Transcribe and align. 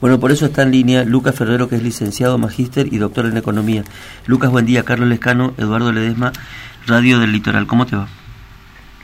Bueno, 0.00 0.20
por 0.20 0.30
eso 0.30 0.46
está 0.46 0.62
en 0.62 0.70
línea 0.70 1.04
Lucas 1.04 1.34
Ferrero, 1.34 1.68
que 1.68 1.74
es 1.74 1.82
licenciado, 1.82 2.38
magíster 2.38 2.92
y 2.92 2.98
doctor 2.98 3.26
en 3.26 3.36
economía. 3.36 3.82
Lucas, 4.26 4.48
buen 4.50 4.64
día. 4.64 4.84
Carlos 4.84 5.08
Lescano, 5.08 5.54
Eduardo 5.58 5.90
Ledesma, 5.90 6.32
Radio 6.86 7.18
del 7.18 7.32
Litoral. 7.32 7.66
¿Cómo 7.66 7.84
te 7.84 7.96
va? 7.96 8.06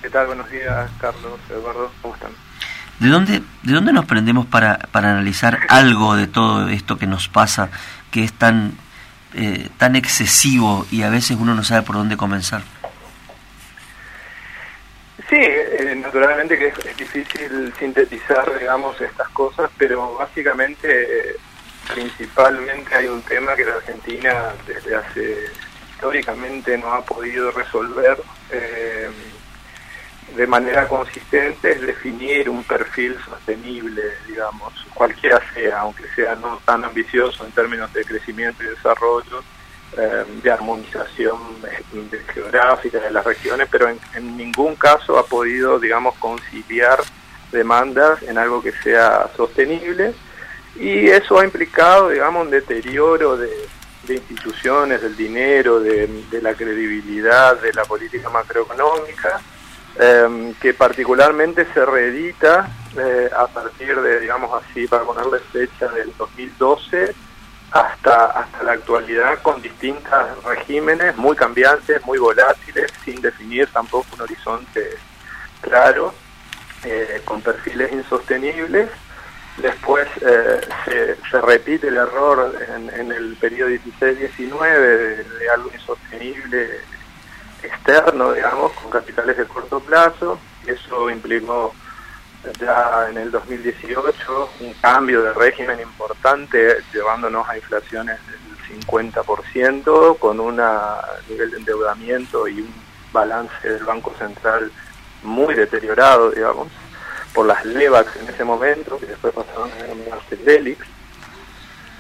¿Qué 0.01 0.09
tal? 0.09 0.29
Buenos 0.29 0.49
días, 0.51 0.89
Carlos, 1.01 1.41
Eduardo. 1.51 1.91
¿Cómo 2.01 2.15
están? 2.15 2.31
¿De 3.01 3.09
dónde, 3.09 3.43
de 3.65 3.73
dónde 3.73 3.93
nos 3.93 4.05
prendemos 4.05 4.47
para, 4.47 4.79
para 4.93 5.11
analizar 5.11 5.59
algo 5.69 6.15
de 6.15 6.29
todo 6.29 6.69
esto 6.69 6.97
que 6.97 7.09
nos 7.09 7.29
pasa, 7.29 7.71
que 8.13 8.23
es 8.23 8.33
tan, 8.33 8.75
eh, 9.35 9.71
tan 9.79 9.97
excesivo 9.97 10.87
y 10.93 11.03
a 11.03 11.11
veces 11.11 11.37
uno 11.41 11.57
no 11.57 11.65
sabe 11.65 11.83
por 11.83 11.97
dónde 11.97 12.17
comenzar? 12.17 12.63
Sí, 15.29 15.39
naturalmente 16.15 16.57
que 16.57 16.69
es, 16.69 16.97
difícil 16.97 17.75
sintetizar, 17.77 18.57
digamos, 18.61 19.01
estas 19.01 19.29
cosas, 19.31 19.69
pero 19.77 20.15
básicamente, 20.15 21.31
eh, 21.31 21.37
principalmente 21.93 22.95
hay 22.95 23.09
un 23.09 23.21
tema 23.23 23.57
que 23.57 23.65
la 23.65 23.75
Argentina 23.75 24.53
desde 24.65 24.95
hace 24.95 25.51
históricamente 25.91 26.79
no 26.79 26.93
ha 26.93 27.05
podido 27.05 27.51
resolver 27.51 28.17
eh, 28.53 29.11
de 30.37 30.47
manera 30.47 30.87
consistente, 30.87 31.73
es 31.73 31.81
definir 31.81 32.49
un 32.49 32.63
perfil 32.63 33.17
sostenible, 33.25 34.03
digamos, 34.29 34.73
cualquiera 34.95 35.43
sea, 35.53 35.81
aunque 35.81 36.05
sea 36.15 36.37
no 36.37 36.61
tan 36.65 36.85
ambicioso 36.85 37.45
en 37.45 37.51
términos 37.51 37.93
de 37.93 38.05
crecimiento 38.05 38.63
y 38.63 38.69
desarrollo, 38.69 39.43
eh, 39.97 40.25
de 40.43 40.51
armonización 40.51 41.39
geográfica 42.33 42.99
de 42.99 43.11
las 43.11 43.25
regiones, 43.25 43.69
pero 43.71 43.89
en, 43.89 44.37
ningún 44.37 44.75
caso 44.75 45.19
ha 45.19 45.25
podido, 45.25 45.79
digamos, 45.79 46.17
conciliar 46.17 46.99
demandas 47.53 48.23
en 48.23 48.37
algo 48.37 48.61
que 48.61 48.73
sea 48.73 49.31
sostenible. 49.37 50.13
Y 50.77 51.09
eso 51.09 51.39
ha 51.39 51.45
implicado, 51.45 52.09
digamos, 52.09 52.45
un 52.45 52.51
deterioro 52.51 53.37
de, 53.37 53.51
instituciones, 54.09 55.01
del 55.01 55.17
dinero, 55.17 55.79
de, 55.79 56.09
la 56.43 56.55
credibilidad 56.55 57.61
de 57.61 57.73
la 57.73 57.85
política 57.85 58.29
macroeconómica, 58.31 59.41
eh, 59.97 60.55
que 60.61 60.75
particularmente 60.75 61.67
se 61.73 61.87
reedita 61.87 62.69
eh, 62.97 63.31
a 63.37 63.47
partir 63.47 64.01
de, 64.01 64.21
digamos 64.21 64.63
así, 64.63 64.89
para 64.89 65.05
ponerle 65.05 65.39
fecha 65.39 65.89
del 65.89 66.13
2012, 66.17 67.15
hasta, 67.75 68.27
hasta 68.27 68.63
la 68.63 68.73
actualidad 68.73 69.43
con 69.43 69.61
distintos 69.61 70.45
regímenes 70.45 71.17
muy 71.17 71.35
cambiantes, 71.35 72.05
muy 72.07 72.19
volátiles, 72.19 72.93
sin 73.05 73.21
definir 73.21 73.67
tampoco 73.67 74.07
un 74.15 74.21
horizonte 74.23 74.91
claro, 75.61 76.15
eh, 76.85 77.21
con 77.25 77.43
perfiles 77.43 77.93
insostenibles. 77.93 78.89
Después 79.57 80.07
eh, 80.21 80.61
se, 81.31 81.41
repite 81.41 81.89
el 81.89 81.97
error 81.97 82.57
en, 82.77 83.11
el 83.11 83.37
periodo 83.37 83.71
16-19 83.71 84.61
de, 84.61 85.25
de, 85.25 85.51
algo 85.53 85.71
insostenible 85.75 86.81
externo, 87.61 88.33
digamos, 88.33 88.73
con 88.73 88.91
capitales 88.91 89.37
de 89.37 89.47
corto 89.47 89.81
plazo. 89.81 90.39
Eso 90.65 91.11
implicó 91.11 91.75
ya 92.59 93.07
en 93.11 93.19
el 93.19 93.31
2018 93.31 94.51
un 94.61 94.73
cambio 94.75 95.23
de 95.23 95.33
régimen 95.33 95.81
importante 95.81 96.77
llevándonos 96.93 97.49
a 97.49 97.57
inflaciones 97.57 98.19
del 98.27 98.81
50% 98.83 100.19
con 100.19 100.41
un 100.41 100.61
nivel 101.29 101.51
de 101.51 101.57
endeudamiento 101.57 102.49
y 102.49 102.61
un 102.61 102.75
balance 103.13 103.69
del 103.69 103.85
Banco 103.85 104.13
Central 104.19 104.71
muy 105.23 105.55
deteriorado, 105.55 106.31
digamos, 106.31 106.69
por 107.33 107.47
las 107.47 107.65
LEVAX 107.65 108.17
en 108.17 108.29
ese 108.29 108.45
momento, 108.45 108.99
que 108.99 109.07
después 109.07 109.35
pasaron 109.35 109.71
a 109.73 109.83
denominarse 109.83 110.37
DELIX, 110.37 110.87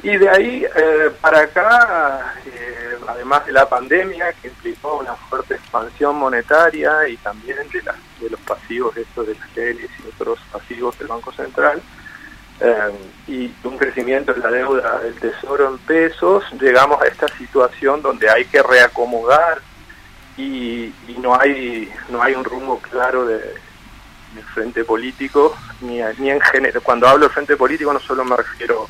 y 0.05 0.19
de 0.19 0.29
ahí 0.29 0.67
eh, 0.77 1.11
para 1.21 1.41
acá, 1.41 2.35
eh, 2.45 2.94
además 3.07 3.47
de 3.47 3.53
la 3.53 3.69
pandemia, 3.69 4.33
que 4.35 4.49
implicó 4.49 4.99
una 4.99 5.15
fuerte 5.15 5.55
expansión 5.55 6.17
monetaria 6.17 7.09
y 7.09 7.17
también 7.19 7.69
de, 7.71 7.83
de 8.21 8.31
los 8.31 8.41
pasivos 8.41 8.97
estos 8.97 9.27
de 9.27 9.35
las 9.35 9.49
teles 9.51 9.91
y 9.99 10.09
otros 10.09 10.39
pasivos 10.53 10.99
del 10.99 11.09
Banco 11.09 11.33
Central, 11.33 11.83
eh, 12.61 12.93
y 13.27 13.53
un 13.65 13.77
crecimiento 13.77 14.33
en 14.33 14.41
la 14.41 14.51
deuda 14.51 15.01
del 15.01 15.15
Tesoro 15.15 15.69
en 15.71 15.79
pesos, 15.79 16.45
llegamos 16.61 17.03
a 17.03 17.07
esta 17.07 17.27
situación 17.37 18.01
donde 18.01 18.31
hay 18.31 18.45
que 18.45 18.63
reacomodar 18.63 19.61
y, 20.37 20.93
no 21.19 21.39
hay 21.41 21.91
no 22.11 22.23
hay 22.23 22.35
un 22.35 22.45
rumbo 22.45 22.79
claro 22.79 23.27
de, 23.27 23.41
frente 24.53 24.85
político, 24.85 25.57
ni, 25.81 26.01
ni 26.19 26.31
en 26.31 26.41
general. 26.41 26.83
Cuando 26.83 27.09
hablo 27.09 27.27
de 27.27 27.35
frente 27.35 27.57
político 27.57 27.93
no 27.93 28.01
solo 28.01 28.25
me 28.25 28.37
refiero 28.37 28.89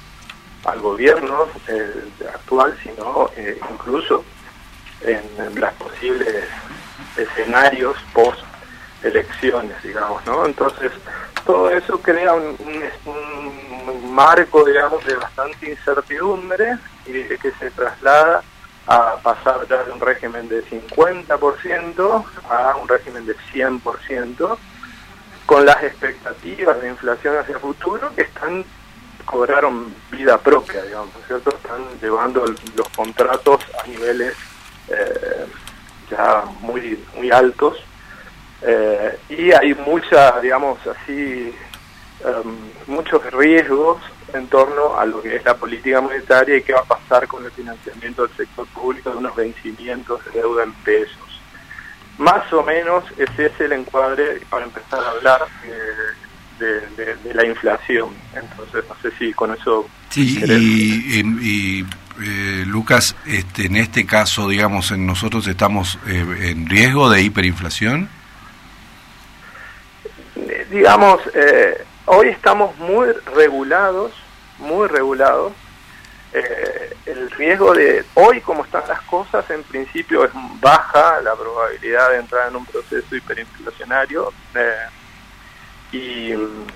al 0.65 0.81
gobierno 0.81 1.47
eh, 1.69 1.93
actual, 2.33 2.77
sino 2.83 3.31
eh, 3.37 3.59
incluso 3.71 4.25
en, 5.03 5.23
los 5.61 5.73
posibles 5.75 6.45
escenarios 7.17 7.97
post 8.13 8.41
elecciones, 9.03 9.83
digamos, 9.83 10.25
¿no? 10.27 10.47
Entonces, 10.47 10.91
todo 11.45 11.71
eso 11.71 12.01
crea 12.01 12.33
un, 12.33 12.57
marco, 14.15 14.65
digamos, 14.65 15.05
de 15.05 15.15
bastante 15.17 15.71
incertidumbre 15.71 16.79
y 17.05 17.13
que 17.37 17.53
se 17.59 17.71
traslada 17.71 18.43
a 18.87 19.17
pasar 19.23 19.67
ya 19.69 19.83
de 19.85 19.93
un 19.93 20.01
régimen 20.01 20.49
de 20.49 20.65
50% 20.65 22.25
a 22.49 22.77
un 22.77 22.89
régimen 22.89 23.27
de 23.27 23.37
100%, 23.53 24.59
con 25.47 25.67
las 25.67 25.83
expectativas 25.83 26.81
de 26.81 26.89
inflación 26.89 27.37
hacia 27.37 27.55
el 27.55 27.61
futuro 27.61 28.11
que 28.15 28.23
están 28.23 28.65
cobraron 29.25 29.95
vida 30.11 30.39
propia, 30.39 30.83
digamos, 30.83 31.15
¿cierto? 31.27 31.51
Están 31.51 31.83
llevando 32.01 32.45
los 32.45 32.89
contratos 32.91 33.61
a 33.83 33.87
niveles 33.87 34.35
eh, 34.89 35.47
ya 36.11 36.45
muy, 36.61 37.03
muy 37.17 37.31
altos 37.31 37.79
eh, 38.67 39.19
y 39.29 39.53
hay 39.53 39.75
mucha, 39.75 40.41
digamos 40.41 40.79
así, 40.87 41.55
em, 42.25 42.57
muchos 42.87 43.23
riesgos 43.33 43.99
en 44.33 44.47
torno 44.49 44.99
a 44.99 45.05
lo 45.05 45.21
que 45.21 45.37
es 45.37 45.45
la 45.45 45.55
política 45.55 46.01
monetaria 46.01 46.57
y 46.57 46.63
qué 46.63 46.73
va 46.73 46.81
a 46.81 46.85
pasar 46.85 47.29
con 47.29 47.45
el 47.45 47.51
financiamiento 47.51 48.27
del 48.27 48.37
sector 48.37 48.67
público 48.69 49.11
de 49.11 49.17
unos 49.17 49.37
vencimientos 49.37 50.25
de 50.25 50.41
deuda 50.41 50.65
en 50.65 50.73
pesos. 50.73 51.43
Más 52.17 52.51
o 52.53 52.63
menos 52.63 53.05
ese 53.19 53.47
es 53.47 53.61
el 53.61 53.73
encuadre 53.73 54.41
para 54.49 54.65
empezar 54.65 55.03
a 55.05 55.11
hablar. 55.11 55.47
Eh, 55.65 56.24
de, 56.59 57.35
la 57.35 57.45
inflación. 57.47 58.11
Entonces, 58.35 58.85
no 58.89 58.97
sé 59.03 59.17
si 59.19 59.33
con 59.33 59.53
eso... 59.53 59.89
Sí, 60.11 60.41
y, 60.47 61.85
eh, 62.23 62.65
Lucas, 62.67 63.17
este, 63.27 63.67
en 63.67 63.77
este 63.77 64.07
caso, 64.07 64.49
digamos, 64.49 64.93
en 64.93 65.05
nosotros 65.05 65.47
estamos 65.49 65.99
eh, 66.07 66.51
en 66.51 66.69
riesgo 66.69 67.11
de 67.11 67.23
hiperinflación. 67.23 68.09
Eh, 70.37 70.67
digamos, 70.71 71.21
hoy 72.07 72.29
estamos 72.29 72.77
muy 72.79 73.09
regulados, 73.35 74.13
muy 74.59 74.87
regulados. 74.87 75.53
el 77.07 77.31
riesgo 77.33 77.75
de 77.75 78.05
hoy, 78.15 78.41
como 78.41 78.65
están 78.65 78.83
las 78.89 79.01
cosas, 79.03 79.49
en 79.51 79.63
principio 79.65 80.25
es 80.25 80.31
baja 80.61 81.21
la 81.21 81.35
probabilidad 81.35 82.11
de 82.11 82.19
entrar 82.19 82.49
en 82.49 82.57
un 82.57 82.67
proceso 82.67 83.15
hiperinflacionario. 83.15 84.33
Y 85.95 86.35
mm, 86.35 86.67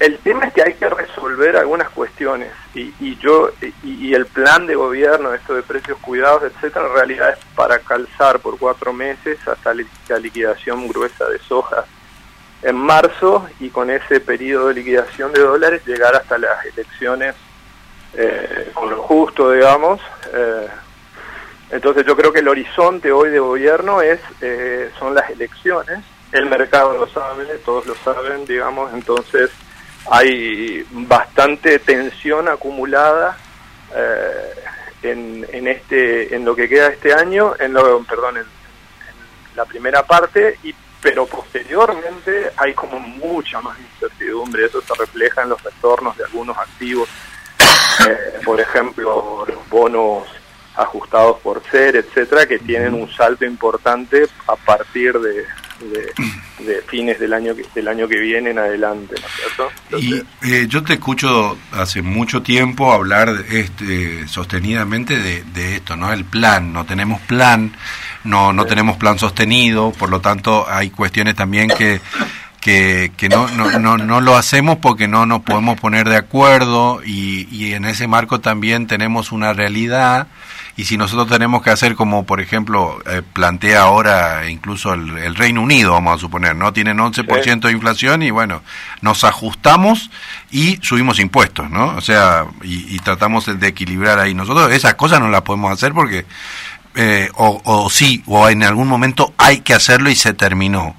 el 0.00 0.18
tema 0.18 0.46
es 0.46 0.52
que 0.52 0.62
hay 0.62 0.74
que 0.74 0.90
resolver 0.90 1.56
algunas 1.56 1.88
cuestiones 1.90 2.52
y, 2.74 3.16
yo 3.18 3.50
y, 3.82 4.12
el 4.12 4.26
plan 4.26 4.66
de 4.66 4.74
gobierno, 4.74 5.32
esto 5.32 5.54
de 5.54 5.62
precios 5.62 5.96
cuidados, 5.98 6.42
etcétera, 6.42 6.86
en 6.86 6.94
realidad 6.94 7.30
es 7.30 7.38
para 7.54 7.78
calzar 7.78 8.40
por 8.40 8.58
cuatro 8.58 8.92
meses 8.92 9.38
hasta 9.48 9.72
la 9.74 10.18
liquidación 10.18 10.86
gruesa 10.88 11.26
de 11.28 11.38
soja 11.38 11.86
en 12.62 12.76
marzo 12.76 13.48
y 13.60 13.70
con 13.70 13.90
ese 13.90 14.20
periodo 14.20 14.68
de 14.68 14.74
liquidación 14.74 15.32
de 15.32 15.40
dólares 15.40 15.86
llegar 15.86 16.14
hasta 16.14 16.36
las 16.36 16.64
elecciones 16.66 17.34
eh, 18.14 18.70
con 18.74 18.90
lo 18.90 19.02
justo, 19.02 19.52
digamos. 19.52 20.00
Eh, 20.32 20.68
entonces 21.70 22.04
yo 22.04 22.16
creo 22.16 22.32
que 22.32 22.40
el 22.40 22.48
horizonte 22.48 23.12
hoy 23.12 23.30
de 23.30 23.38
gobierno 23.38 24.02
es 24.02 24.20
eh, 24.40 24.90
son 24.98 25.14
las 25.14 25.30
elecciones 25.30 26.00
el 26.32 26.46
mercado 26.46 26.96
lo 26.98 27.08
sabe, 27.08 27.44
todos 27.64 27.86
lo 27.86 27.94
saben, 27.96 28.44
digamos, 28.46 28.92
entonces 28.92 29.50
hay 30.10 30.86
bastante 30.90 31.78
tensión 31.78 32.48
acumulada 32.48 33.36
eh, 33.94 34.54
en, 35.02 35.46
en, 35.52 35.68
este 35.68 36.34
en 36.34 36.44
lo 36.44 36.54
que 36.54 36.68
queda 36.68 36.88
este 36.88 37.12
año, 37.12 37.54
en 37.58 37.72
lo 37.72 38.02
perdón, 38.04 38.38
en, 38.38 38.56
la 39.54 39.64
primera 39.64 40.02
parte 40.02 40.58
y 40.62 40.74
pero 41.00 41.24
posteriormente 41.26 42.50
hay 42.56 42.74
como 42.74 42.98
mucha 42.98 43.60
más 43.60 43.78
incertidumbre, 43.78 44.66
eso 44.66 44.80
se 44.80 44.94
refleja 44.94 45.42
en 45.42 45.50
los 45.50 45.62
retornos 45.62 46.16
de 46.16 46.24
algunos 46.24 46.56
activos, 46.58 47.08
eh, 48.08 48.40
por 48.44 48.60
ejemplo, 48.60 49.44
los 49.46 49.68
bonos 49.68 50.24
ajustados 50.74 51.38
por 51.40 51.62
ser, 51.70 51.96
etcétera, 51.96 52.46
que 52.46 52.58
tienen 52.58 52.94
un 52.94 53.10
salto 53.12 53.44
importante 53.44 54.26
a 54.48 54.56
partir 54.56 55.18
de, 55.20 55.44
de, 55.80 56.82
fines 56.86 57.18
del 57.18 57.32
año, 57.32 57.54
del 57.74 57.88
año 57.88 58.08
que 58.08 58.18
viene 58.18 58.50
en 58.50 58.58
adelante, 58.58 59.14
¿no 59.20 59.26
es 59.26 59.34
cierto? 59.34 59.70
y 59.98 60.50
eh, 60.50 60.66
yo 60.68 60.82
te 60.82 60.94
escucho 60.94 61.58
hace 61.72 62.02
mucho 62.02 62.42
tiempo 62.42 62.92
hablar 62.92 63.44
este, 63.50 64.26
sostenidamente 64.28 65.18
de, 65.18 65.44
de, 65.44 65.76
esto, 65.76 65.96
¿no? 65.96 66.12
El 66.12 66.24
plan, 66.24 66.72
no 66.72 66.84
tenemos 66.84 67.20
plan, 67.22 67.72
no, 68.24 68.52
no 68.52 68.64
tenemos 68.64 68.96
plan 68.96 69.18
sostenido, 69.18 69.92
por 69.92 70.10
lo 70.10 70.20
tanto 70.20 70.66
hay 70.68 70.90
cuestiones 70.90 71.34
también 71.34 71.68
que 71.68 72.00
que, 72.60 73.12
que 73.16 73.28
no, 73.28 73.48
no, 73.50 73.78
no, 73.78 73.96
no, 73.96 74.20
lo 74.20 74.36
hacemos 74.36 74.78
porque 74.78 75.06
no 75.06 75.24
nos 75.24 75.42
podemos 75.42 75.78
poner 75.78 76.08
de 76.08 76.16
acuerdo 76.16 77.00
y, 77.06 77.46
y, 77.48 77.74
en 77.74 77.84
ese 77.84 78.08
marco 78.08 78.40
también 78.40 78.88
tenemos 78.88 79.30
una 79.30 79.52
realidad 79.52 80.26
y 80.76 80.84
si 80.84 80.96
nosotros 80.96 81.28
tenemos 81.28 81.62
que 81.62 81.70
hacer 81.70 81.94
como 81.94 82.24
por 82.26 82.40
ejemplo 82.40 82.98
eh, 83.06 83.22
plantea 83.32 83.82
ahora 83.82 84.48
incluso 84.50 84.92
el, 84.92 85.34
Reino 85.34 85.62
Unido 85.62 85.92
vamos 85.92 86.16
a 86.16 86.18
suponer 86.18 86.54
no 86.54 86.72
tienen 86.72 86.98
11% 86.98 87.60
de 87.60 87.72
inflación 87.72 88.22
y 88.22 88.30
bueno 88.30 88.62
nos 89.00 89.24
ajustamos 89.24 90.10
y 90.50 90.78
subimos 90.82 91.18
impuestos 91.18 91.70
no 91.70 91.94
o 91.96 92.00
sea 92.00 92.46
y, 92.62 92.94
y 92.94 92.98
tratamos 92.98 93.46
de 93.46 93.66
equilibrar 93.66 94.18
ahí. 94.18 94.34
Nosotros 94.34 94.72
esas 94.72 94.94
cosas 94.94 95.20
no 95.20 95.28
las 95.28 95.42
podemos 95.42 95.72
hacer 95.72 95.92
porque 95.92 96.26
eh, 96.94 97.28
o, 97.34 97.60
o 97.64 97.90
sí 97.90 98.22
o 98.26 98.48
en 98.48 98.62
algún 98.62 98.88
momento 98.88 99.34
hay 99.38 99.60
que 99.60 99.74
hacerlo 99.74 100.10
y 100.10 100.16
se 100.16 100.34
terminó 100.34 100.96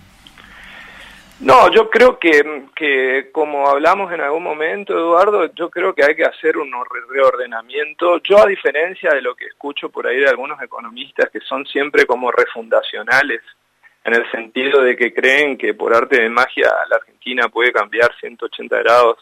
no, 1.39 1.71
yo 1.71 1.89
creo 1.89 2.17
que, 2.17 2.65
que, 2.75 3.29
como 3.31 3.67
hablamos 3.67 4.11
en 4.11 4.21
algún 4.21 4.43
momento, 4.43 4.93
Eduardo, 4.93 5.53
yo 5.53 5.69
creo 5.69 5.93
que 5.93 6.03
hay 6.03 6.15
que 6.15 6.25
hacer 6.25 6.57
un 6.57 6.71
reordenamiento. 7.09 8.17
Yo, 8.23 8.39
a 8.39 8.47
diferencia 8.47 9.11
de 9.11 9.21
lo 9.21 9.35
que 9.35 9.45
escucho 9.45 9.89
por 9.89 10.07
ahí 10.07 10.17
de 10.17 10.29
algunos 10.29 10.61
economistas 10.61 11.29
que 11.29 11.39
son 11.41 11.65
siempre 11.65 12.05
como 12.05 12.31
refundacionales, 12.31 13.41
en 14.03 14.13
el 14.15 14.31
sentido 14.31 14.81
de 14.81 14.95
que 14.95 15.13
creen 15.13 15.57
que 15.57 15.73
por 15.73 15.93
arte 15.93 16.21
de 16.21 16.29
magia 16.29 16.73
la 16.89 16.95
Argentina 16.95 17.49
puede 17.49 17.73
cambiar 17.73 18.09
180 18.19 18.77
grados 18.79 19.17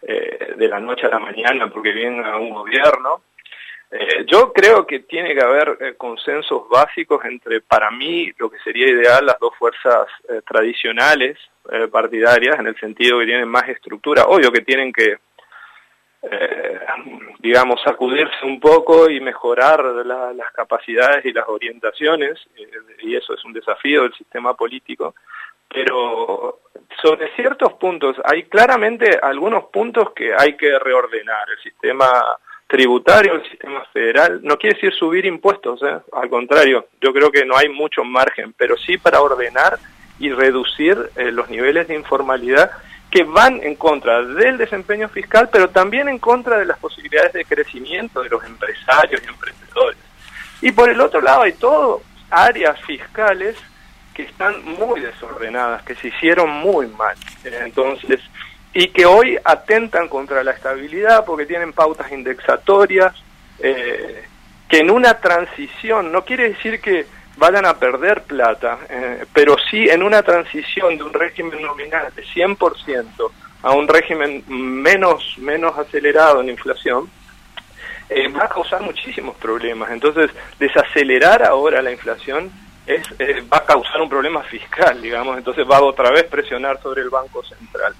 eh, 0.00 0.54
de 0.56 0.68
la 0.68 0.80
noche 0.80 1.06
a 1.06 1.10
la 1.10 1.18
mañana 1.18 1.68
porque 1.68 1.92
viene 1.92 2.28
un 2.38 2.50
gobierno, 2.50 3.22
eh, 3.94 4.24
yo 4.26 4.54
creo 4.54 4.86
que 4.86 5.00
tiene 5.00 5.34
que 5.34 5.42
haber 5.42 5.76
eh, 5.78 5.94
consensos 5.98 6.66
básicos 6.66 7.22
entre, 7.26 7.60
para 7.60 7.90
mí, 7.90 8.32
lo 8.38 8.50
que 8.50 8.58
sería 8.60 8.88
ideal, 8.88 9.26
las 9.26 9.38
dos 9.38 9.54
fuerzas 9.58 10.08
eh, 10.28 10.40
tradicionales 10.46 11.38
partidarias, 11.92 12.58
en 12.58 12.66
el 12.66 12.76
sentido 12.76 13.20
que 13.20 13.26
tienen 13.26 13.48
más 13.48 13.68
estructura. 13.68 14.24
Obvio 14.24 14.50
que 14.50 14.62
tienen 14.62 14.92
que, 14.92 15.18
digamos, 17.38 17.80
sacudirse 17.82 18.44
un 18.44 18.58
poco 18.58 19.08
y 19.08 19.20
mejorar 19.20 19.84
las 19.84 20.50
capacidades 20.50 21.24
y 21.24 21.32
las 21.32 21.46
orientaciones, 21.46 22.40
y 22.98 23.14
eso 23.14 23.34
es 23.34 23.44
un 23.44 23.52
desafío 23.52 24.02
del 24.02 24.14
sistema 24.14 24.54
político. 24.54 25.14
Pero 25.68 26.62
sobre 27.00 27.32
ciertos 27.36 27.74
puntos, 27.74 28.16
hay 28.24 28.42
claramente 28.42 29.16
algunos 29.22 29.66
puntos 29.66 30.10
que 30.14 30.34
hay 30.36 30.56
que 30.56 30.80
reordenar. 30.80 31.48
El 31.48 31.62
sistema 31.62 32.40
tributario, 32.72 33.34
el 33.34 33.50
sistema 33.50 33.84
federal, 33.92 34.40
no 34.42 34.56
quiere 34.56 34.76
decir 34.76 34.94
subir 34.94 35.26
impuestos, 35.26 35.82
¿eh? 35.82 35.98
al 36.10 36.30
contrario, 36.30 36.86
yo 37.02 37.12
creo 37.12 37.30
que 37.30 37.44
no 37.44 37.54
hay 37.54 37.68
mucho 37.68 38.02
margen, 38.02 38.54
pero 38.56 38.78
sí 38.78 38.96
para 38.96 39.20
ordenar 39.20 39.78
y 40.18 40.30
reducir 40.30 40.96
eh, 41.16 41.30
los 41.30 41.50
niveles 41.50 41.86
de 41.86 41.96
informalidad 41.96 42.70
que 43.10 43.24
van 43.24 43.62
en 43.62 43.74
contra 43.74 44.22
del 44.22 44.56
desempeño 44.56 45.10
fiscal, 45.10 45.50
pero 45.52 45.68
también 45.68 46.08
en 46.08 46.18
contra 46.18 46.56
de 46.56 46.64
las 46.64 46.78
posibilidades 46.78 47.34
de 47.34 47.44
crecimiento 47.44 48.22
de 48.22 48.30
los 48.30 48.42
empresarios 48.42 49.20
y 49.22 49.28
emprendedores. 49.28 49.98
Y 50.62 50.72
por 50.72 50.88
el 50.88 50.98
otro 50.98 51.20
lado 51.20 51.42
hay 51.42 51.52
todo 51.52 52.00
áreas 52.30 52.80
fiscales 52.86 53.54
que 54.14 54.22
están 54.22 54.64
muy 54.64 55.00
desordenadas, 55.00 55.82
que 55.82 55.94
se 55.96 56.08
hicieron 56.08 56.48
muy 56.48 56.86
mal. 56.86 57.16
Entonces, 57.44 58.20
y 58.74 58.88
que 58.88 59.04
hoy 59.04 59.38
atentan 59.44 60.08
contra 60.08 60.42
la 60.42 60.52
estabilidad 60.52 61.24
porque 61.24 61.46
tienen 61.46 61.72
pautas 61.72 62.10
indexatorias, 62.10 63.14
eh, 63.58 64.24
que 64.68 64.78
en 64.78 64.90
una 64.90 65.20
transición, 65.20 66.10
no 66.10 66.24
quiere 66.24 66.50
decir 66.50 66.80
que 66.80 67.06
vayan 67.36 67.66
a 67.66 67.78
perder 67.78 68.22
plata, 68.22 68.78
eh, 68.88 69.26
pero 69.32 69.56
sí 69.70 69.88
en 69.88 70.02
una 70.02 70.22
transición 70.22 70.96
de 70.96 71.04
un 71.04 71.12
régimen 71.12 71.60
nominal 71.60 72.12
de 72.14 72.24
100% 72.24 73.30
a 73.62 73.72
un 73.72 73.86
régimen 73.86 74.42
menos, 74.48 75.36
menos 75.38 75.76
acelerado 75.76 76.40
en 76.40 76.48
inflación, 76.48 77.10
eh, 78.08 78.28
va 78.28 78.44
a 78.44 78.48
causar 78.48 78.80
muchísimos 78.80 79.36
problemas. 79.36 79.90
Entonces, 79.90 80.30
desacelerar 80.58 81.44
ahora 81.44 81.82
la 81.82 81.92
inflación 81.92 82.50
es, 82.86 83.02
va 83.52 83.58
a 83.58 83.64
causar 83.64 84.00
un 84.00 84.08
problema 84.08 84.42
fiscal, 84.42 85.00
digamos, 85.00 85.36
entonces 85.36 85.64
va 85.70 85.80
otra 85.80 86.10
vez 86.10 86.24
presionar 86.24 86.80
sobre 86.82 87.02
el 87.02 87.10
Banco 87.10 87.44
Central. 87.44 87.94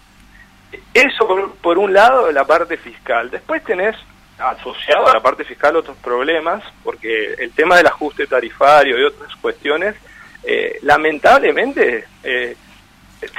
Eso 0.95 1.27
por, 1.61 1.79
un 1.79 1.93
lado 1.93 2.31
la 2.33 2.45
parte 2.45 2.77
fiscal. 2.77 3.31
Después 3.31 3.65
tenés 3.65 3.97
asociado 4.39 5.09
a 5.09 5.15
la 5.15 5.21
parte 5.21 5.45
fiscal 5.45 5.77
otros 5.77 5.97
problemas, 5.99 6.63
porque 6.83 7.35
el 7.39 7.53
tema 7.53 7.77
del 7.77 7.87
ajuste 7.87 8.27
tarifario 8.27 8.99
y 8.99 9.05
otras 9.05 9.35
cuestiones, 9.37 9.95
eh, 10.43 10.79
lamentablemente 10.83 12.05
eh, 12.25 12.57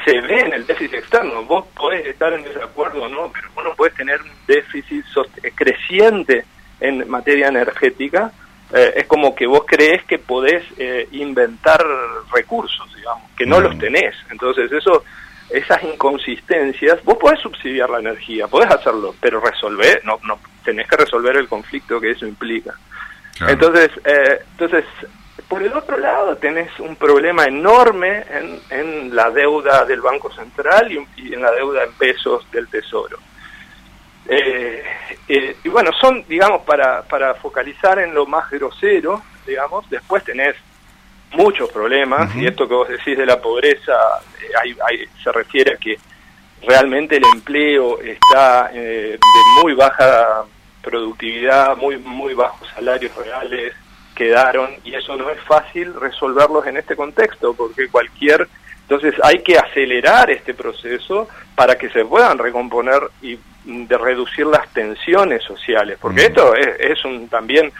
se 0.05 0.21
ve 0.21 0.39
en 0.39 0.53
el 0.53 0.65
déficit 0.65 0.95
externo. 0.95 1.43
Vos 1.43 1.65
podés 1.75 2.05
estar 2.07 2.33
en 2.33 2.43
desacuerdo 2.43 3.03
o 3.03 3.09
no, 3.09 3.31
pero 3.31 3.49
vos 3.53 3.63
no 3.63 3.75
podés 3.75 3.95
tener 3.95 4.21
un 4.21 4.31
déficit 4.47 5.05
creciente 5.55 6.45
en 6.79 7.09
materia 7.09 7.47
energética. 7.47 8.31
Eh, 8.73 8.93
es 8.95 9.05
como 9.05 9.35
que 9.35 9.45
vos 9.45 9.63
crees 9.67 10.03
que 10.05 10.19
podés 10.19 10.63
inventar 11.11 11.85
recursos, 12.33 12.95
digamos, 12.95 13.29
que 13.37 13.45
no 13.45 13.59
los 13.59 13.75
mm. 13.75 13.79
tenés. 13.79 14.15
Entonces 14.31 14.71
eso 14.71 15.03
esas 15.49 15.83
inconsistencias, 15.83 17.03
vos 17.03 17.17
podés 17.17 17.39
subsidiar 17.39 17.89
la 17.89 17.99
energía, 17.99 18.47
podés 18.47 18.71
hacerlo, 18.71 19.15
pero 19.19 19.39
resolver, 19.39 20.01
no, 20.03 20.19
no 20.23 20.39
tenés 20.63 20.87
que 20.87 20.97
resolver 20.97 21.37
el 21.37 21.47
conflicto 21.47 21.99
que 21.99 22.11
eso 22.11 22.25
implica. 22.25 22.73
Entonces, 23.47 23.89
eh, 24.05 24.39
entonces, 24.51 24.85
por 25.47 25.61
el 25.61 25.73
otro 25.73 25.97
lado 25.97 26.37
tenés 26.37 26.79
un 26.79 26.95
problema 26.95 27.45
enorme 27.45 28.23
en, 28.29 28.59
en 28.69 29.15
la 29.15 29.29
deuda 29.31 29.85
del 29.85 30.01
Banco 30.01 30.31
Central 30.31 30.91
y, 30.91 31.33
en 31.33 31.41
la 31.41 31.51
deuda 31.51 31.83
en 31.83 31.93
pesos 31.93 32.49
del 32.51 32.67
Tesoro. 32.67 33.17
Eh, 34.27 34.83
eh, 35.27 35.57
y 35.63 35.69
bueno, 35.69 35.91
son, 35.99 36.23
digamos, 36.27 36.61
para, 36.61 37.01
para 37.03 37.35
focalizar 37.35 37.99
en 37.99 38.13
lo 38.13 38.25
más 38.25 38.49
grosero, 38.49 39.21
digamos, 39.45 39.89
después 39.89 40.23
tenés 40.23 40.55
muchos 41.33 41.69
problemas, 41.71 42.35
y 42.35 42.45
esto 42.45 42.67
que 42.67 42.73
vos 42.73 42.87
decís 42.87 43.17
de 43.17 43.25
la 43.25 43.41
pobreza 43.41 43.93
eh, 44.41 45.07
se 45.23 45.31
refiere 45.31 45.73
a 45.73 45.77
que 45.77 45.97
realmente 46.65 47.17
el 47.17 47.23
empleo 47.33 47.99
está 47.99 48.71
eh, 48.73 49.17
de 49.19 49.61
muy 49.61 49.73
baja 49.73 50.43
productividad, 50.81 51.75
muy, 51.77 51.97
muy 51.97 52.33
bajos 52.33 52.67
salarios 52.75 53.15
reales 53.15 53.73
quedaron, 54.15 54.69
y 54.83 54.93
eso 54.93 55.15
no 55.15 55.29
es 55.29 55.39
fácil 55.41 55.93
resolverlos 55.99 56.67
en 56.67 56.77
este 56.77 56.95
contexto, 56.95 57.53
porque 57.53 57.87
cualquier... 57.89 58.47
Entonces 58.81 59.15
hay 59.23 59.41
que 59.41 59.57
acelerar 59.57 60.29
este 60.29 60.53
proceso 60.53 61.27
para 61.55 61.77
que 61.77 61.89
se 61.89 62.05
puedan 62.05 62.37
recomponer 62.37 63.01
y 63.21 63.39
de 63.63 63.97
reducir 63.97 64.45
las 64.45 64.67
tensiones 64.73 65.41
sociales, 65.43 65.97
porque 65.99 66.25
esto 66.25 66.53
es, 66.53 66.67
es 66.79 67.05
un 67.05 67.29
también 67.29 67.71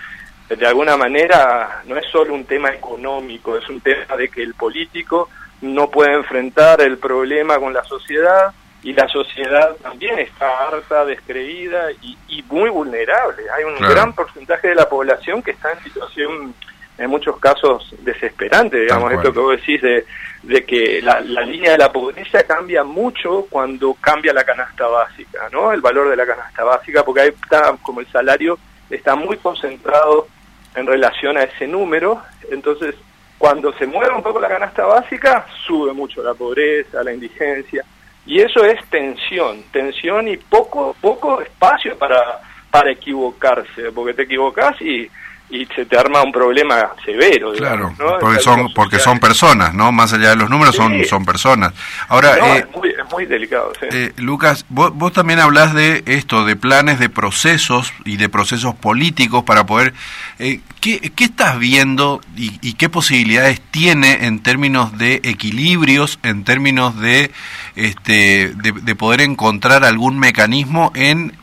de 0.55 0.67
alguna 0.67 0.97
manera 0.97 1.81
no 1.85 1.97
es 1.97 2.05
solo 2.07 2.33
un 2.33 2.45
tema 2.45 2.69
económico, 2.69 3.57
es 3.57 3.67
un 3.69 3.81
tema 3.81 4.15
de 4.17 4.29
que 4.29 4.41
el 4.43 4.53
político 4.53 5.29
no 5.61 5.89
puede 5.89 6.13
enfrentar 6.13 6.81
el 6.81 6.97
problema 6.97 7.57
con 7.57 7.73
la 7.73 7.83
sociedad 7.83 8.53
y 8.83 8.93
la 8.93 9.07
sociedad 9.07 9.75
también 9.81 10.19
está 10.19 10.67
harta, 10.67 11.05
descreída 11.05 11.91
y, 12.01 12.17
muy 12.49 12.69
vulnerable. 12.69 13.43
Hay 13.55 13.63
un 13.63 13.75
gran 13.77 14.13
porcentaje 14.13 14.67
de 14.67 14.75
la 14.75 14.87
población 14.87 15.41
que 15.41 15.51
está 15.51 15.71
en 15.71 15.83
situación, 15.83 16.53
en 16.97 17.09
muchos 17.09 17.39
casos, 17.39 17.95
desesperante, 17.99 18.81
digamos, 18.81 19.11
esto 19.11 19.33
que 19.33 19.39
vos 19.39 19.55
decís 19.55 19.81
de, 19.81 20.05
de 20.43 20.63
que 20.65 21.01
la, 21.01 21.19
la, 21.21 21.41
línea 21.41 21.71
de 21.71 21.77
la 21.79 21.91
pobreza 21.91 22.43
cambia 22.43 22.83
mucho 22.83 23.47
cuando 23.49 23.95
cambia 23.95 24.33
la 24.33 24.43
canasta 24.43 24.85
básica, 24.85 25.49
¿no? 25.51 25.71
El 25.71 25.81
valor 25.81 26.09
de 26.09 26.17
la 26.17 26.27
canasta 26.27 26.63
básica, 26.63 27.03
porque 27.03 27.21
ahí 27.21 27.29
está 27.29 27.75
como 27.81 28.01
el 28.01 28.07
salario 28.11 28.59
está 28.89 29.15
muy 29.15 29.37
concentrado 29.37 30.27
en 30.75 30.87
relación 30.87 31.37
a 31.37 31.43
ese 31.43 31.67
número, 31.67 32.21
entonces 32.49 32.95
cuando 33.37 33.73
se 33.73 33.85
mueve 33.85 34.13
un 34.13 34.23
poco 34.23 34.39
la 34.39 34.47
canasta 34.47 34.85
básica, 34.85 35.45
sube 35.65 35.93
mucho 35.93 36.23
la 36.23 36.33
pobreza, 36.33 37.03
la 37.03 37.13
indigencia, 37.13 37.83
y 38.25 38.39
eso 38.39 38.63
es 38.63 38.83
tensión, 38.89 39.63
tensión 39.71 40.27
y 40.27 40.37
poco, 40.37 40.95
poco 41.01 41.41
espacio 41.41 41.97
para, 41.97 42.39
para 42.71 42.91
equivocarse, 42.91 43.91
porque 43.91 44.13
te 44.13 44.23
equivocas 44.23 44.81
y, 44.81 45.09
y 45.53 45.67
se 45.67 45.85
te 45.85 45.95
arma 45.95 46.23
un 46.23 46.31
problema 46.31 46.89
severo. 47.05 47.53
Claro, 47.53 47.93
porque 48.19 48.39
son 48.39 48.73
porque 48.73 48.97
son 48.97 49.19
personas, 49.19 49.75
¿no? 49.75 49.91
Más 49.91 50.11
allá 50.11 50.31
de 50.31 50.35
los 50.35 50.49
números, 50.49 50.75
son 50.75 51.05
son 51.05 51.25
personas. 51.25 51.73
Ahora, 52.07 52.55
eh, 52.55 52.65
es, 52.67 53.11
muy, 53.11 53.25
delicado. 53.27 53.71
Eh, 53.81 54.13
Lucas, 54.17 54.65
vos, 54.69 55.13
también 55.13 55.39
hablas 55.39 55.75
de 55.75 56.01
esto, 56.07 56.43
de 56.43 56.55
planes, 56.55 56.97
de 56.97 57.07
procesos 57.07 57.93
y 58.03 58.17
de 58.17 58.29
procesos 58.29 58.73
políticos 58.73 59.43
para 59.43 59.65
poder... 59.65 59.93
Eh, 60.39 60.59
¿qué, 60.81 61.11
¿qué, 61.15 61.25
estás 61.25 61.59
viendo 61.59 62.19
y, 62.35 62.57
y, 62.61 62.73
qué 62.73 62.89
posibilidades 62.89 63.61
tiene 63.61 64.25
en 64.25 64.41
términos 64.41 64.97
de 64.97 65.21
equilibrios, 65.23 66.19
en 66.23 66.43
términos 66.43 66.99
de, 66.99 67.31
este, 67.75 68.53
de, 68.55 68.71
de 68.71 68.95
poder 68.95 69.21
encontrar 69.21 69.85
algún 69.85 70.17
mecanismo 70.17 70.91
en 70.95 71.33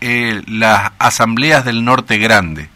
las 0.49 0.91
asambleas 0.99 1.65
del 1.65 1.85
norte 1.85 2.19
grande? 2.19 2.69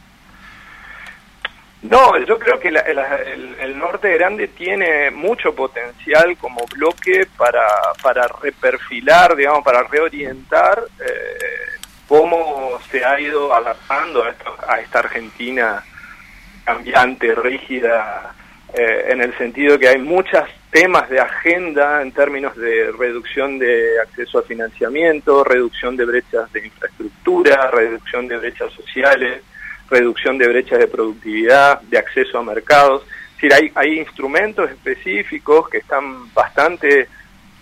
No, 1.90 2.16
yo 2.24 2.38
creo 2.38 2.58
que 2.58 2.68
el, 2.68 3.78
norte 3.78 4.14
grande 4.14 4.48
tiene 4.48 5.10
mucho 5.10 5.54
potencial 5.54 6.34
como 6.38 6.64
bloque 6.74 7.26
para, 7.36 7.66
para 8.02 8.26
reperfilar, 8.40 9.36
digamos, 9.36 9.62
para 9.62 9.82
reorientar 9.82 10.82
eh, 10.98 11.78
cómo 12.08 12.78
se 12.90 13.04
ha 13.04 13.20
ido 13.20 13.52
adaptando 13.52 14.24
a, 14.66 14.80
esta 14.80 15.00
Argentina 15.00 15.84
cambiante, 16.64 17.34
rígida, 17.34 18.34
eh, 18.72 19.04
en 19.10 19.20
el 19.20 19.36
sentido 19.36 19.78
que 19.78 19.88
hay 19.88 19.98
muchos 19.98 20.42
temas 20.70 21.10
de 21.10 21.20
agenda 21.20 22.00
en 22.00 22.12
términos 22.12 22.56
de 22.56 22.92
reducción 22.98 23.58
de 23.58 24.00
acceso 24.00 24.38
a 24.38 24.42
financiamiento, 24.42 25.44
reducción 25.44 25.98
de 25.98 26.06
brechas 26.06 26.50
de 26.50 26.64
infraestructura, 26.64 27.70
reducción 27.70 28.26
de 28.26 28.38
brechas 28.38 28.72
sociales 28.72 29.42
reducción 29.90 30.38
de 30.38 30.48
brechas 30.48 30.78
de 30.78 30.88
productividad, 30.88 31.80
de 31.82 31.98
acceso 31.98 32.38
a 32.38 32.42
mercados. 32.42 33.02
Es 33.02 33.34
decir, 33.34 33.54
hay, 33.54 33.72
hay 33.74 33.98
instrumentos 33.98 34.70
específicos 34.70 35.68
que 35.68 35.78
están 35.78 36.32
bastante, 36.32 37.08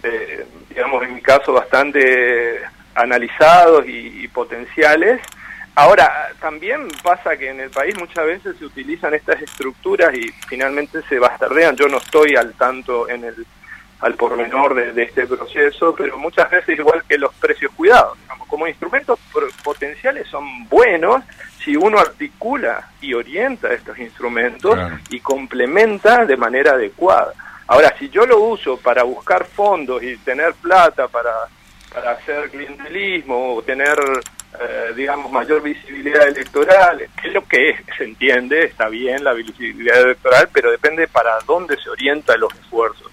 eh, 0.02 0.46
digamos, 0.68 1.02
en 1.02 1.14
mi 1.14 1.20
caso, 1.20 1.52
bastante 1.52 2.60
analizados 2.94 3.84
y, 3.86 4.28
potenciales. 4.28 5.20
Ahora, 5.74 6.30
también 6.40 6.88
pasa 7.02 7.36
que 7.36 7.50
en 7.50 7.60
el 7.60 7.70
país 7.70 7.98
muchas 7.98 8.26
veces 8.26 8.56
se 8.58 8.64
utilizan 8.64 9.14
estas 9.14 9.40
estructuras 9.40 10.14
y 10.14 10.30
finalmente 10.48 11.00
se 11.08 11.18
bastardean. 11.18 11.76
Yo 11.76 11.88
no 11.88 11.98
estoy 11.98 12.34
al 12.36 12.52
tanto 12.54 13.08
en 13.08 13.24
el 13.24 13.46
al 14.02 14.14
pormenor 14.14 14.74
de, 14.74 14.92
de 14.92 15.04
este 15.04 15.26
proceso, 15.26 15.94
pero 15.96 16.18
muchas 16.18 16.50
veces 16.50 16.78
igual 16.78 17.02
que 17.08 17.16
los 17.16 17.32
precios 17.34 17.72
cuidados, 17.72 18.18
como 18.48 18.66
instrumentos 18.68 19.18
potenciales 19.64 20.28
son 20.28 20.68
buenos, 20.68 21.24
si 21.64 21.76
uno 21.76 21.98
articula 21.98 22.90
y 23.00 23.14
orienta 23.14 23.72
estos 23.72 23.98
instrumentos 23.98 24.78
y 25.08 25.20
complementa 25.20 26.26
de 26.26 26.36
manera 26.36 26.72
adecuada. 26.72 27.32
Ahora, 27.68 27.94
si 27.98 28.10
yo 28.10 28.26
lo 28.26 28.40
uso 28.40 28.76
para 28.76 29.04
buscar 29.04 29.46
fondos 29.46 30.02
y 30.02 30.16
tener 30.18 30.52
plata 30.54 31.08
para, 31.08 31.32
para 31.94 32.10
hacer 32.10 32.50
clientelismo 32.50 33.54
o 33.54 33.62
tener, 33.62 33.96
eh, 34.60 34.92
digamos, 34.96 35.30
mayor 35.30 35.62
visibilidad 35.62 36.26
electoral, 36.28 36.98
que 37.20 37.28
es 37.28 37.34
lo 37.34 37.46
que 37.46 37.76
se 37.96 38.04
entiende, 38.04 38.64
está 38.64 38.88
bien 38.88 39.22
la 39.24 39.32
visibilidad 39.32 40.02
electoral, 40.02 40.48
pero 40.52 40.70
depende 40.70 41.06
para 41.06 41.38
dónde 41.46 41.76
se 41.78 41.88
orientan 41.88 42.40
los 42.40 42.52
esfuerzos. 42.54 43.11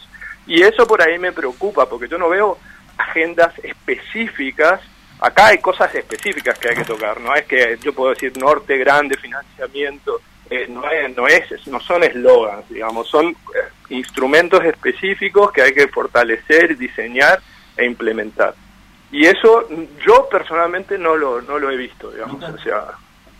Y 0.49 0.61
eso 0.61 0.85
por 0.85 1.01
ahí 1.01 1.17
me 1.17 1.31
preocupa, 1.31 1.87
porque 1.87 2.09
yo 2.09 2.17
no 2.17 2.27
veo 2.27 2.57
agendas 2.97 3.53
específicas 3.63 4.81
acá 5.19 5.47
hay 5.47 5.59
cosas 5.59 5.93
específicas 5.93 6.57
que 6.57 6.69
hay 6.69 6.75
que 6.75 6.85
tocar, 6.85 7.19
no 7.19 7.35
es 7.35 7.45
que 7.45 7.77
yo 7.81 7.93
puedo 7.93 8.11
decir 8.11 8.35
norte 8.37 8.77
grande 8.77 9.17
financiamiento, 9.17 10.21
eh, 10.49 10.65
no, 10.69 10.89
es, 10.89 11.15
no, 11.15 11.27
es, 11.27 11.67
no 11.67 11.79
son 11.79 12.03
eslogans, 12.03 12.67
digamos, 12.69 13.07
son 13.07 13.27
eh, 13.27 13.35
instrumentos 13.89 14.63
específicos 14.63 15.51
que 15.51 15.61
hay 15.61 15.73
que 15.73 15.87
fortalecer, 15.87 16.77
diseñar 16.77 17.39
e 17.77 17.85
implementar. 17.85 18.55
Y 19.11 19.25
eso 19.25 19.67
yo 20.05 20.27
personalmente 20.29 20.97
no 20.97 21.15
lo, 21.15 21.41
no 21.41 21.59
lo 21.59 21.69
he 21.69 21.77
visto, 21.77 22.11
digamos, 22.11 22.43
o 22.43 22.57
sea... 22.59 22.85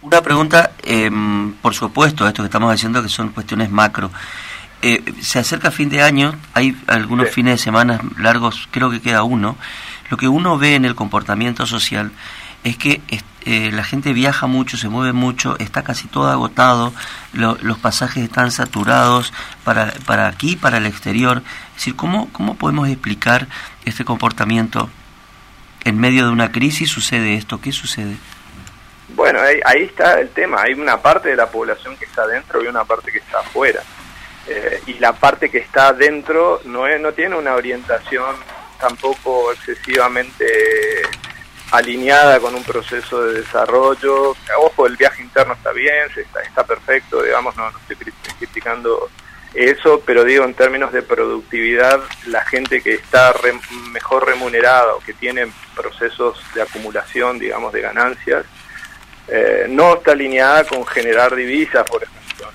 Una 0.01 0.21
pregunta, 0.21 0.71
em, 0.83 1.53
por 1.55 1.73
supuesto, 1.73 2.25
esto 2.25 2.41
que 2.41 2.47
estamos 2.47 2.73
haciendo 2.73 3.03
que 3.03 3.09
son 3.09 3.29
cuestiones 3.29 3.69
macro. 3.69 4.09
Eh, 4.81 5.03
se 5.21 5.39
acerca 5.39 5.71
fin 5.71 5.89
de 5.89 6.01
año, 6.01 6.35
hay 6.53 6.75
algunos 6.87 7.29
fines 7.29 7.55
de 7.55 7.63
semana 7.63 7.99
largos, 8.17 8.67
creo 8.71 8.89
que 8.89 9.01
queda 9.01 9.23
uno, 9.23 9.57
lo 10.09 10.17
que 10.17 10.27
uno 10.27 10.57
ve 10.57 10.75
en 10.75 10.85
el 10.85 10.95
comportamiento 10.95 11.65
social 11.65 12.11
es 12.63 12.77
que 12.77 13.01
eh, 13.45 13.71
la 13.71 13.83
gente 13.83 14.13
viaja 14.13 14.47
mucho, 14.47 14.77
se 14.77 14.89
mueve 14.89 15.13
mucho, 15.13 15.57
está 15.59 15.83
casi 15.83 16.07
todo 16.07 16.27
agotado, 16.27 16.93
los 17.33 17.77
pasajes 17.79 18.23
están 18.23 18.51
saturados 18.51 19.33
para, 19.63 19.93
para 20.05 20.27
aquí, 20.27 20.55
para 20.55 20.77
el 20.77 20.85
exterior. 20.85 21.41
Es 21.69 21.75
decir, 21.75 21.95
¿cómo, 21.95 22.29
¿cómo 22.33 22.55
podemos 22.55 22.89
explicar 22.89 23.47
este 23.85 24.03
comportamiento? 24.03 24.89
En 25.85 25.97
medio 25.97 26.25
de 26.25 26.31
una 26.31 26.51
crisis 26.51 26.89
sucede 26.89 27.35
esto, 27.35 27.61
¿qué 27.61 27.71
sucede? 27.71 28.17
Bueno, 29.15 29.39
ahí, 29.65 29.83
está 29.83 30.19
el 30.19 30.29
tema, 30.29 30.61
hay 30.61 30.73
una 30.73 31.01
parte 31.01 31.29
de 31.29 31.35
la 31.35 31.47
población 31.47 31.95
que 31.97 32.05
está 32.05 32.27
dentro 32.27 32.63
y 32.63 32.67
una 32.67 32.83
parte 32.83 33.11
que 33.11 33.19
está 33.19 33.39
afuera. 33.39 33.81
Eh, 34.49 34.81
y 34.87 34.93
la 34.95 35.13
parte 35.13 35.49
que 35.49 35.59
está 35.59 35.89
adentro 35.89 36.59
no, 36.65 36.87
es, 36.87 36.99
no 36.99 37.13
tiene 37.13 37.35
una 37.35 37.53
orientación 37.53 38.35
tampoco 38.79 39.51
excesivamente 39.51 40.45
alineada 41.71 42.39
con 42.39 42.55
un 42.55 42.63
proceso 42.63 43.21
de 43.21 43.41
desarrollo. 43.41 44.35
Ojo, 44.57 44.87
el 44.87 44.97
viaje 44.97 45.21
interno 45.21 45.53
está 45.53 45.71
bien, 45.71 46.07
está, 46.15 46.41
está 46.41 46.63
perfecto, 46.63 47.21
digamos, 47.21 47.55
no, 47.57 47.69
estoy 47.69 48.11
criticando 48.39 49.09
eso, 49.53 50.01
pero 50.05 50.23
digo, 50.23 50.45
en 50.45 50.53
términos 50.53 50.91
de 50.91 51.01
productividad, 51.01 51.99
la 52.27 52.43
gente 52.45 52.81
que 52.81 52.95
está 52.95 53.33
mejor 53.91 54.25
remunerada 54.25 54.95
o 54.95 54.99
que 54.99 55.13
tiene 55.13 55.51
procesos 55.75 56.41
de 56.55 56.61
acumulación, 56.61 57.37
digamos, 57.37 57.71
de 57.73 57.81
ganancias, 57.81 58.45
eh, 59.27 59.67
no 59.69 59.95
está 59.95 60.13
alineada 60.13 60.63
con 60.63 60.85
generar 60.87 61.35
divisas, 61.35 61.83
por 61.87 62.03
ejemplo, 62.03 62.47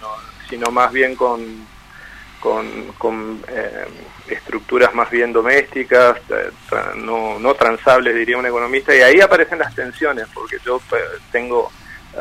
sino 0.49 0.71
más 0.71 0.93
bien 0.93 1.15
con 1.15 1.67
con, 2.99 3.43
eh, 3.49 3.87
estructuras 4.29 4.95
más 4.95 5.11
bien 5.11 5.33
domésticas, 5.33 6.19
eh, 6.29 6.51
no, 6.97 7.39
no 7.39 7.55
transables, 7.55 8.15
diría 8.15 8.37
un 8.37 8.47
economista, 8.47 8.95
y 8.95 9.01
ahí 9.01 9.21
aparecen 9.21 9.59
las 9.59 9.75
tensiones, 9.75 10.27
porque 10.35 10.59
yo 10.65 10.81
eh, 10.93 10.97
tengo 11.33 11.71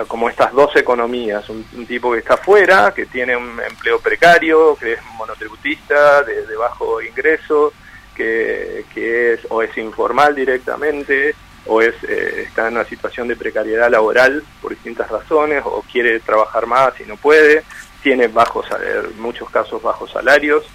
como 0.08 0.28
estas 0.28 0.52
dos 0.54 0.76
economías, 0.76 1.48
un, 1.50 1.64
tipo 1.86 2.12
que 2.14 2.20
está 2.20 2.34
afuera, 2.34 2.92
que 2.96 3.06
tiene 3.06 3.38
un 3.38 3.62
empleo 3.62 4.00
precario, 4.00 4.76
que 4.76 4.94
es 4.94 5.00
monotributista, 5.18 6.24
de, 6.24 6.56
bajo 6.56 7.00
ingreso, 7.00 7.72
que, 8.16 8.86
que, 8.92 9.34
es 9.34 9.42
o 9.50 9.62
es 9.62 9.78
informal 9.78 10.34
directamente, 10.34 11.36
o 11.68 11.80
es 11.80 11.94
está 12.04 12.70
en 12.70 12.74
una 12.74 12.86
situación 12.86 13.28
de 13.28 13.36
precariedad 13.36 13.92
laboral 13.92 14.44
por 14.64 14.72
distintas 14.72 15.12
razones, 15.12 15.62
o 15.64 15.86
quiere 15.92 16.20
trabajar 16.22 16.66
más 16.66 17.00
y 17.00 17.04
no 17.04 17.16
puede, 17.16 17.64
tiene 18.04 18.28
bajos, 18.28 18.68
en 18.72 19.20
muchos 19.20 19.50
casos 19.50 19.82
bajos 19.82 20.12
salarios, 20.12 20.66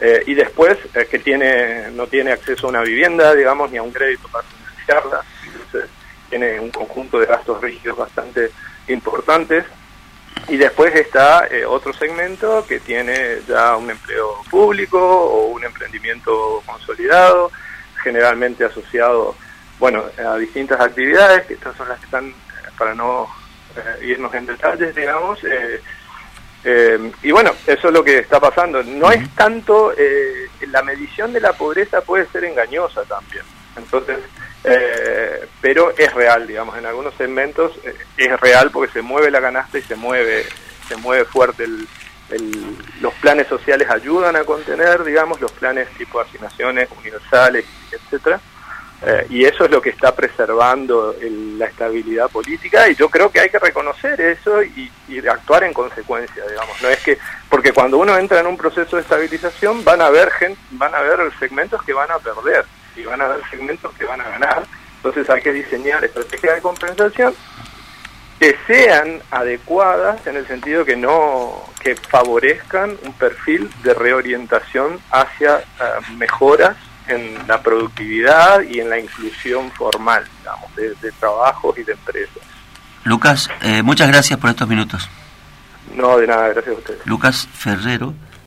eh, 0.00 0.22
y 0.26 0.34
después 0.34 0.78
eh, 0.94 1.06
que 1.10 1.18
tiene 1.18 1.90
no 1.90 2.06
tiene 2.06 2.32
acceso 2.32 2.66
a 2.66 2.70
una 2.70 2.80
vivienda, 2.80 3.34
digamos, 3.34 3.70
ni 3.70 3.76
a 3.76 3.82
un 3.82 3.92
crédito 3.92 4.28
para 4.28 4.44
financiarla, 4.48 5.20
entonces 5.44 5.90
tiene 6.30 6.58
un 6.58 6.70
conjunto 6.70 7.18
de 7.18 7.26
gastos 7.26 7.60
rígidos 7.60 7.98
bastante 7.98 8.50
importantes. 8.88 9.64
Y 10.48 10.56
después 10.56 10.94
está 10.94 11.46
eh, 11.48 11.66
otro 11.66 11.92
segmento 11.92 12.64
que 12.66 12.80
tiene 12.80 13.40
ya 13.46 13.76
un 13.76 13.90
empleo 13.90 14.42
público 14.50 14.98
o 14.98 15.48
un 15.48 15.64
emprendimiento 15.64 16.62
consolidado, 16.64 17.50
generalmente 18.02 18.64
asociado 18.64 19.36
bueno, 19.78 20.04
a 20.18 20.36
distintas 20.36 20.80
actividades, 20.80 21.46
que 21.46 21.54
estas 21.54 21.76
son 21.76 21.88
las 21.88 21.98
que 21.98 22.06
están, 22.06 22.34
para 22.78 22.94
no 22.94 23.28
irnos 24.02 24.34
en 24.34 24.46
detalles, 24.46 24.94
digamos, 24.94 25.38
eh, 26.64 26.80
eh, 26.90 27.12
y 27.22 27.30
bueno, 27.30 27.52
eso 27.66 27.88
es 27.88 27.94
lo 27.94 28.04
que 28.04 28.18
está 28.18 28.40
pasando. 28.40 28.82
No 28.82 29.10
es 29.10 29.28
tanto, 29.34 29.92
eh, 29.96 30.48
la 30.68 30.82
medición 30.82 31.32
de 31.32 31.40
la 31.40 31.52
pobreza 31.52 32.00
puede 32.00 32.26
ser 32.26 32.44
engañosa 32.44 33.02
también. 33.04 33.44
Entonces, 33.76 34.18
eh, 34.64 35.48
pero 35.60 35.92
es 35.96 36.12
real, 36.12 36.46
digamos, 36.46 36.76
en 36.76 36.86
algunos 36.86 37.14
segmentos 37.14 37.72
es 38.16 38.40
real 38.40 38.70
porque 38.70 38.92
se 38.92 39.02
mueve 39.02 39.30
la 39.30 39.40
canasta 39.40 39.78
y 39.78 39.82
se 39.82 39.96
mueve, 39.96 40.44
se 40.88 40.96
mueve 40.96 41.24
fuerte 41.24 41.64
el, 41.64 41.86
los 43.00 43.12
planes 43.14 43.48
sociales 43.48 43.88
ayudan 43.90 44.36
a 44.36 44.44
contener, 44.44 45.02
digamos, 45.02 45.40
los 45.40 45.50
planes 45.52 45.88
tipo 45.96 46.20
asignaciones 46.20 46.88
universales, 46.96 47.64
etcétera. 47.90 48.40
Eh, 49.02 49.26
y 49.30 49.44
eso 49.44 49.64
es 49.64 49.70
lo 49.70 49.80
que 49.80 49.90
está 49.90 50.14
preservando 50.14 51.16
la 51.22 51.66
estabilidad 51.66 52.28
política 52.28 52.86
y 52.86 52.94
yo 52.94 53.08
creo 53.08 53.30
que 53.30 53.40
hay 53.40 53.48
que 53.48 53.58
reconocer 53.58 54.20
eso 54.20 54.62
y, 54.62 54.90
actuar 55.28 55.64
en 55.64 55.72
consecuencia, 55.72 56.44
digamos. 56.46 56.80
No 56.82 56.88
es 56.88 56.98
que 57.00 57.18
porque 57.48 57.72
cuando 57.72 57.98
uno 57.98 58.16
entra 58.16 58.40
en 58.40 58.46
un 58.46 58.56
proceso 58.56 58.96
de 58.96 59.02
estabilización 59.02 59.84
van 59.84 60.00
a 60.00 60.06
haber 60.06 60.30
gente, 60.32 60.60
van 60.72 60.94
a 60.94 60.98
haber 60.98 61.18
segmentos 61.38 61.82
que 61.82 61.92
van 61.92 62.10
a 62.10 62.18
perder 62.18 62.64
y 62.96 63.02
van 63.02 63.20
a 63.20 63.26
haber 63.26 63.40
segmentos 63.50 63.92
que 63.94 64.04
van 64.04 64.20
a 64.20 64.28
ganar. 64.28 64.64
Entonces 64.96 65.28
hay 65.30 65.40
que 65.40 65.52
diseñar 65.52 66.04
estrategias 66.04 66.56
de 66.56 66.62
compensación 66.62 67.34
que 68.38 68.56
sean 68.66 69.20
adecuadas 69.30 70.26
en 70.26 70.36
el 70.36 70.46
sentido 70.46 70.84
que 70.84 70.96
no 70.96 71.64
que 71.82 71.96
favorezcan 71.96 72.98
un 73.04 73.12
perfil 73.14 73.70
de 73.82 73.94
reorientación 73.94 74.98
hacia 75.10 75.58
eh, 75.58 75.62
mejoras 76.16 76.76
en 77.10 77.46
la 77.46 77.60
productividad 77.60 78.62
y 78.62 78.80
en 78.80 78.90
la 78.90 78.98
inclusión 78.98 79.70
formal, 79.72 80.24
digamos, 80.38 80.76
de, 80.76 80.94
de 80.94 81.12
trabajos 81.12 81.76
y 81.78 81.82
de 81.82 81.92
empresas. 81.92 82.42
Lucas, 83.04 83.48
eh, 83.62 83.82
muchas 83.82 84.08
gracias 84.08 84.38
por 84.38 84.50
estos 84.50 84.68
minutos. 84.68 85.08
No, 85.94 86.18
de 86.18 86.26
nada, 86.26 86.48
gracias 86.48 86.74
a 86.74 86.78
ustedes. 86.78 87.06
Lucas 87.06 87.48
Ferrero. 87.52 88.14